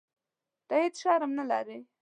[0.67, 1.77] ته هیح شرم نه لرې.